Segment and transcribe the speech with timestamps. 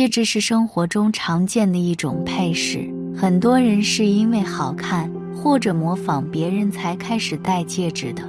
[0.00, 8.22] 戒指是生活中常见的一种配饰，很多人是因为好看或者模仿别人才开始戴戒指的。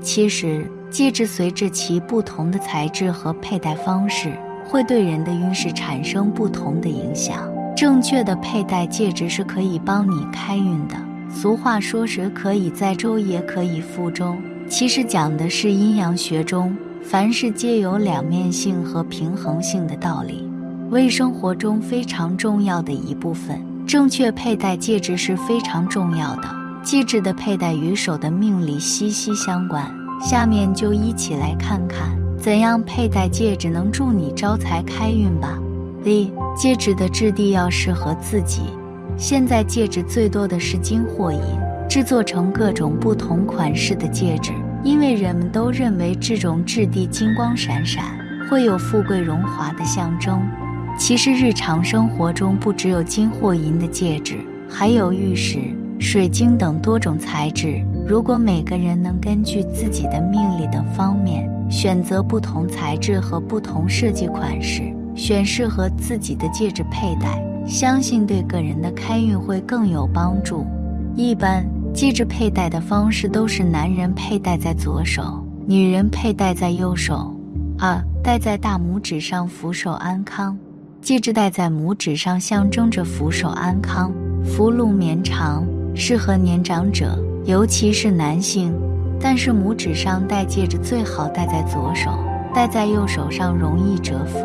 [0.00, 4.32] 其实，戒指随着其不同的材质和佩戴方式，
[4.64, 7.48] 会对人的运势产生不同的影响。
[7.76, 10.96] 正确的佩戴戒指是可以帮你开运的。
[11.32, 14.34] 俗话说：“蛇可以载舟，也可以覆舟。”
[14.68, 20.50] 其实讲的是阴阳学中凡事皆有两面性和平衡性的道理。
[20.92, 26.42] 为生活中非常重要的一部分，正确佩戴戒指是非常重要的。
[26.82, 29.90] 戒指的佩戴与手的命理息息相关。
[30.20, 35.58] 下面就一起来看看怎样佩戴戒指能助你招财开运吧。
[36.04, 38.60] 一、戒指的质地要适合自己。
[39.16, 41.40] 现在戒指最多的是金或银，
[41.88, 44.52] 制作成各种不同款式的戒指，
[44.84, 48.04] 因为人们都认为这种质地金光闪闪，
[48.50, 50.38] 会有富贵荣华的象征。
[50.98, 55.58] 其实日常生活中不只有金或银的戒指，还有玉石、
[55.98, 57.84] 水晶等多种材质。
[58.06, 64.82] 如果每个人能根据自己的命理等方面选择不同材质和不同设计款式，
[65.16, 70.64] 选适合自己的戒指佩戴，相信对个人的开运会更有帮助。
[71.16, 77.36] 一般戒指佩戴的方式都是男人佩戴在左手，女人佩戴在右手。
[77.78, 80.56] 二戴在大拇指上，福寿安康。
[81.02, 84.12] 戒指戴在拇指上，象征着福寿安康、
[84.44, 85.66] 福禄绵长，
[85.96, 88.72] 适合年长者，尤其是男性。
[89.20, 92.12] 但是拇指上戴戒指最好戴在左手，
[92.54, 94.38] 戴在右手上容易折福，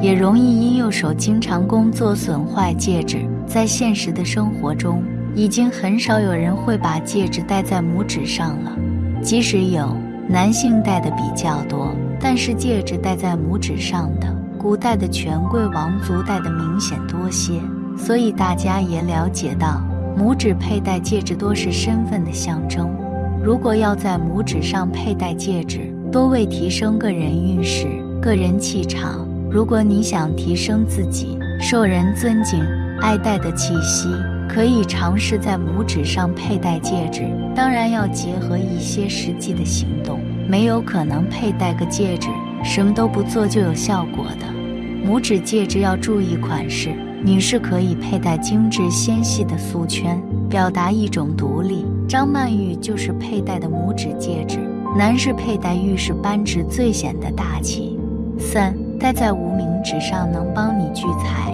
[0.00, 3.18] 也容易因右手经常工作损坏戒指。
[3.46, 5.02] 在现实的生活中，
[5.34, 8.72] 已经很少有人会把戒指戴在拇指上了，
[9.22, 9.94] 即使有，
[10.26, 14.37] 男性戴的比较多，但是戒指戴在拇指上的。
[14.58, 17.60] 古代的权贵王族戴的明显多些，
[17.96, 19.80] 所以大家也了解到，
[20.18, 22.90] 拇指佩戴戒指多是身份的象征。
[23.42, 27.86] 如果要在拇指上佩戴戒指，多为提升个人运势、
[28.20, 29.26] 个人气场。
[29.48, 32.60] 如果你想提升自己受人尊敬、
[33.00, 34.08] 爱戴的气息，
[34.48, 37.22] 可以尝试在拇指上佩戴戒指。
[37.54, 42.28] 当然要结合一些实际的行动，没有可能佩戴个戒指。
[42.62, 44.46] 什么都不做就有效果的，
[45.06, 46.90] 拇指戒指要注意款式。
[47.24, 51.84] 女士可以佩戴精致纤细的素圈，表达一种独立。
[52.08, 54.58] 张曼玉就是佩戴的拇指戒指。
[54.96, 57.98] 男士佩戴玉石扳指最显得大气。
[58.38, 61.52] 三，戴在无名指上能帮你聚财。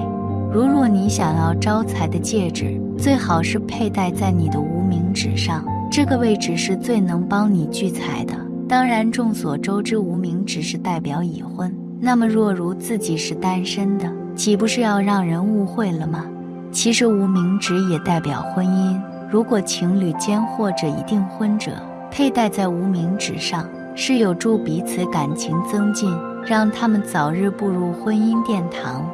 [0.52, 8.34] 如若你想要招财的戒指，最好是佩戴在你的无名指上，这个位置是最能帮你聚财的。
[8.66, 11.72] 当然，众所周知，无名指是代表已婚。
[12.00, 16.24] 那么，若如自己是单身的，岂不是要让人误会了吗？
[16.72, 19.00] 其实，无名指也代表婚姻。
[19.30, 21.72] 如果情侣间或者已订婚者
[22.10, 26.10] 佩戴在无名指上，是有助彼此感情增进，
[26.46, 29.04] 让他们早日步入婚姻殿堂。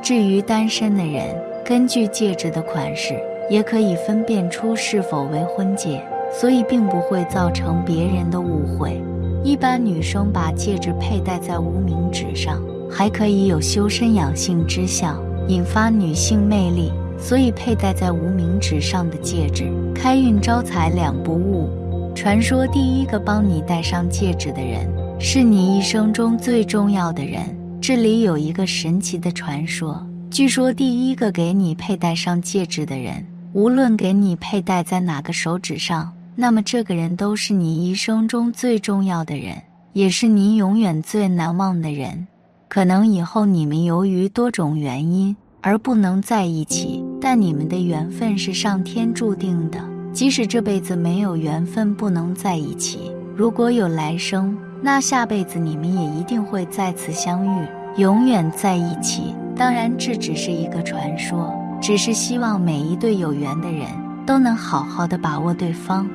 [0.00, 1.34] 至于单身的人，
[1.64, 3.14] 根据戒指的款式，
[3.50, 6.02] 也可以分辨出是否为婚戒。
[6.32, 9.02] 所以并不会造成别人的误会。
[9.42, 16.92] 一般女生把戒指佩戴在无名指上，还可以有修身养性之效，引发女性魅力。
[17.18, 21.68] 所以佩戴在无名指上的戒指，开运招财两不误。
[22.14, 24.88] 传说第一个帮你戴上戒指的人，
[25.20, 27.42] 是你一生中最重要的人。
[27.80, 36.10] 这里有一个神奇的传说，据说第一个给你佩戴上戒指的人，无论给你佩戴在哪个手指上。
[36.36, 39.56] 那么，这个人都是你一生中最重要的人，
[39.92, 42.26] 也是你永远最难忘的人。
[42.68, 49.80] 可能以后你们由于多种原因而不能在一起，但你们的缘分是上天注定的。
[50.12, 57.66] 即使这辈子没有缘分，不能在一起，如果有来生，那下辈子你们也一定会再次相遇，
[57.96, 59.34] 永远在一起。
[59.56, 63.86] 当然，这只是一个传说，只是希望每一对有缘的人
[64.24, 66.08] 都能好好的把握对方。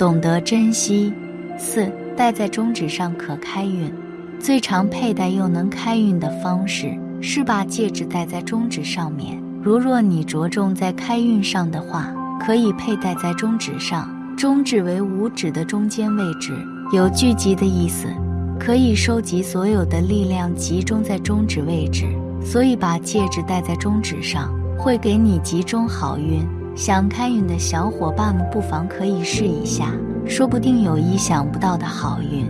[0.00, 1.12] 懂得珍惜。
[1.58, 1.86] 四
[2.16, 3.92] 戴在中指上可开运。
[4.38, 9.38] 最常佩戴又能开运的方式是把戒指戴在中指上面。
[9.62, 12.10] 如若你着重在开运上的话，
[12.40, 14.08] 可以佩戴在中指上。
[14.38, 16.54] 中指为五指的中间位置，
[16.94, 18.06] 有聚集的意思，
[18.58, 22.06] 可以收集所有的力量集中在中指位置。
[22.42, 26.40] 所以把戒指戴在中指上，会给你集中好运。
[26.76, 29.92] 想开运的小伙伴们，不妨可以试一下，
[30.26, 32.46] 说不定有意想不到的好运。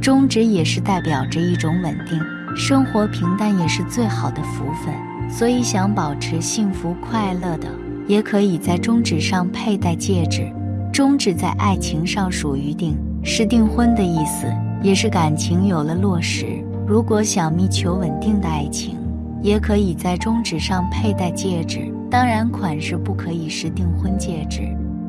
[0.00, 2.20] 中指也是代表着一种稳定，
[2.56, 4.94] 生活平淡也是最好的福分。
[5.30, 7.68] 所以想保持幸福快乐的，
[8.06, 10.52] 也可以在中指上佩戴戒指。
[10.92, 14.46] 中指在爱情上属于定，是订婚的意思，
[14.82, 16.46] 也是感情有了落实。
[16.86, 18.98] 如果想觅求稳定的爱情，
[19.40, 21.90] 也可以在中指上佩戴戒指。
[22.12, 24.60] 当然，款式不可以是订婚戒指。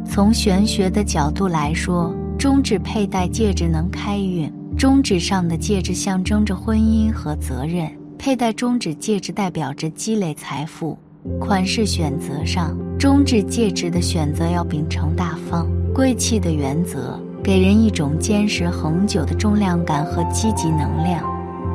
[0.09, 4.49] 从玄学的角度来说，中指佩戴戒指能开运。
[4.77, 10.97] 中指上的戒指象征着婚姻和责任，佩戴中指戒指代表着积累财富。
[11.41, 21.21] 款式选择上，中指戒指的选择要秉承大方、贵气的原则，给人一种坚实恒久的重量感和积极能量。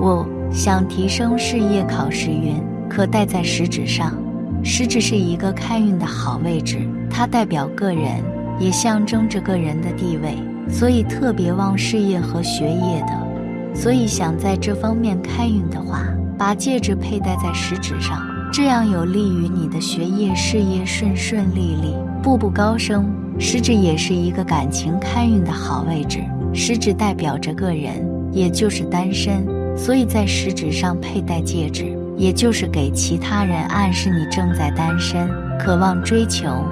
[0.00, 2.54] 我想提升事业考试运，
[2.88, 4.16] 可戴在食指上。
[4.62, 6.78] 食指是一个开运的好位置，
[7.10, 8.22] 它代表个人，
[8.58, 10.34] 也象征着个人的地位。
[10.70, 16.05] 所以特别旺事业和学业的，所以想在这方面开运的话，
[16.37, 18.20] 把戒指佩戴在食指上，
[18.52, 23.11] 这样有利于你的学业事业顺顺利利，步步高升。
[23.38, 26.19] 食指也是一个感情开运的好位置，
[26.52, 29.46] 食指代表着个人，也就是单身，
[29.76, 36.64] 所以在食指上佩戴戒指，也就是给其他人暗示你正在单身，渴望追求，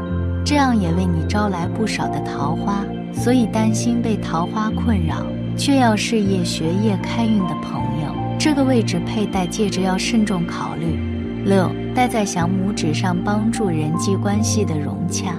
[0.45, 2.85] 这样也为你招来不少的桃花。
[3.13, 5.25] 所以担心被桃花困扰，
[5.57, 11.01] 却要事业学业开运的朋友，这个位置佩戴戒指要慎重考虑。
[11.45, 15.33] 六，戴在小拇指上帮助人际关系的融洽。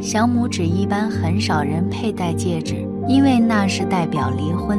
[0.00, 2.76] 小拇指一般很少人佩戴戒指，
[3.08, 4.78] 因为那是代表离婚，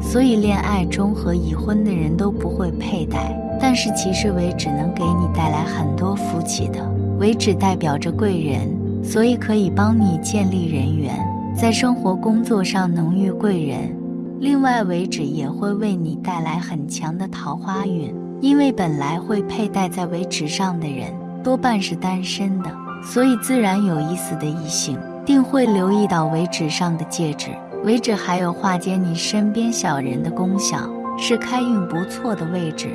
[0.00, 3.34] 所以恋爱中和已婚的人都不会佩戴。
[3.60, 6.80] 但是其实尾指能给你带来很多福气的，
[7.18, 11.14] 尾指代表着贵人，所以可以帮你建立人缘。
[11.56, 13.96] 在生活工作上能遇贵人，
[14.38, 21.10] 另外尾指也会为你带来很强的桃花运，因为本来会佩戴在尾指上的人
[21.42, 22.70] 多半是单身的，
[23.02, 27.48] 所以自然有意思的异性定会留意到尾指上的戒指。
[27.84, 30.78] 尾指还有化解你身边小人的功效，
[31.16, 32.90] 是开运不错的位置。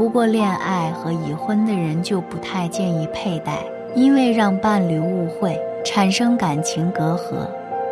[0.00, 3.58] 不过恋爱和已婚的人就不太建议佩戴，
[3.94, 7.46] 因为让伴侣误会，产生感情隔阂。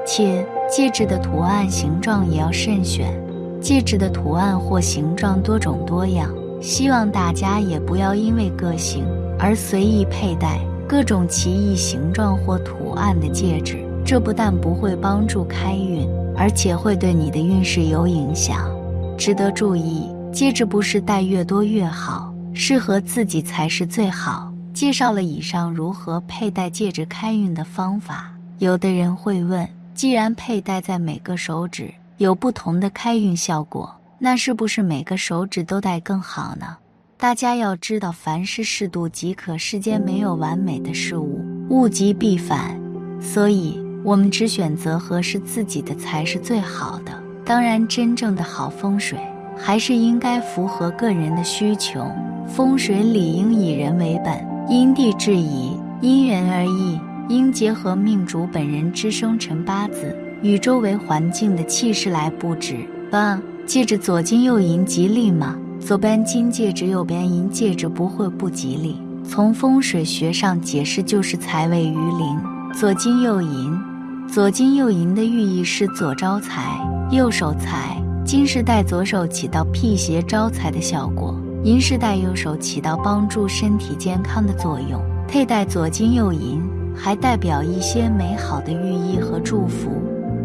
[0.07, 3.13] 且戒指的图案形状也要慎选，
[3.61, 6.31] 戒指的图案或形状多种多样，
[6.63, 9.05] 希望大家也不要因为个性
[9.39, 13.77] 而随意佩戴各种奇异形状或图案的戒指。
[14.03, 18.75] 这不但不会帮助开运，而且会对你的运势有影响。
[19.19, 24.53] 值得注意，戒指不是戴越多越好，适合自己才是最好。
[24.73, 29.69] 介绍了以上如何佩戴戒指开运的方法，有的人会问。
[29.95, 36.77] 既然佩戴在每个手指有不同的开运效果，那是不是每个手指都戴更好呢？
[37.17, 42.81] 大家要知道，凡事适度即可，世间没有完美的事物，物极必反，
[43.21, 47.11] 所以我们只选择合适自己的才是最好的。
[47.45, 49.19] 当然，真正的好风水
[49.59, 52.07] 还是应该符合个人的需求，
[52.47, 54.35] 风水理应以人为本，
[54.69, 56.99] 因地制宜，因人而异。
[57.29, 62.77] 应结合命主本人之生辰八字与周围环境的气势来布置。
[63.11, 65.55] 八戒指左金右银吉利吗？
[65.79, 68.97] 左边金戒指，右边银戒指不会不吉利。
[69.29, 72.39] 从风水学上解释，就是财位于邻，
[72.73, 73.79] 左金右银。
[74.27, 78.03] 左金右银的寓意是左招财，右守财。
[78.29, 85.01] 金饰带左手起到辟邪招财的效果，银饰带右手起到帮助身体健康的作用。
[85.27, 86.63] 佩戴左金右银。
[87.01, 90.03] 还代表一些美好的寓意和祝福。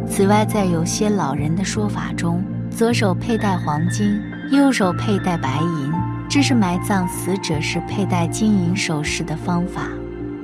[0.08, 4.22] 此外，在有些老人的说法中，左手佩戴黄金，
[4.52, 5.92] 右手佩戴白银，
[6.30, 9.88] 这是埋葬死者时佩戴金银首饰的方法。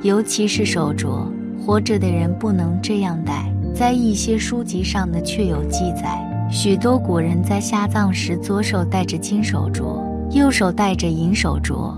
[0.01, 1.27] 尤其是手镯，
[1.63, 3.45] 活着的人不能这样戴。
[3.75, 6.19] 在一些书籍上的却有记载，
[6.51, 10.01] 许多古人在下葬时，左手戴着金手镯，
[10.31, 11.93] 右手戴着银手镯。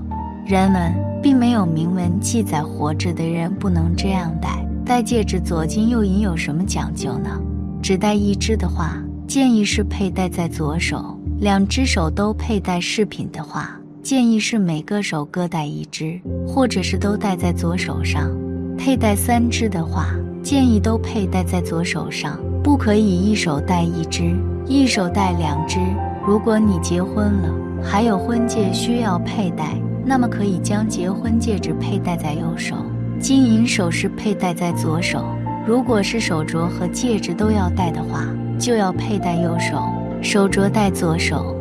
[0.46, 0.94] 人们。
[1.22, 4.66] 并没有明文记载活着的人不能这样戴。
[4.84, 7.40] 戴戒指左金右银有什么讲究呢？
[7.82, 11.16] 只戴一只的话，建议是佩戴在左手。
[11.40, 18.32] 两只手都佩戴饰品的话，建议是每个手各戴一只，或者是都戴在左手上。
[18.76, 20.08] 佩戴三只的话，
[20.42, 24.36] 建议都佩戴在左手上，不可以一手戴一只，
[24.68, 25.80] 一手戴两只。
[26.26, 27.50] 如果你结婚了，
[27.84, 29.76] 还有婚戒需要佩戴，
[30.06, 32.76] 那么可以将结婚戒指佩戴在右手，
[33.20, 35.26] 金银首饰佩戴在左手。
[35.66, 38.28] 如果是手镯和戒指都要戴的话，
[38.60, 39.82] 就要佩戴右手，
[40.22, 41.56] 手镯戴左手。